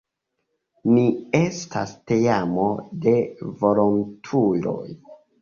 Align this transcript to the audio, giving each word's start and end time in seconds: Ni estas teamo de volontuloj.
Ni 0.93 1.03
estas 1.39 1.93
teamo 2.13 2.65
de 3.05 3.15
volontuloj. 3.61 4.83